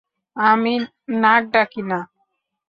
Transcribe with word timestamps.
আমি 0.35 0.73
নাক 1.21 1.43
ডাকি 1.53 1.81
না। 1.89 1.99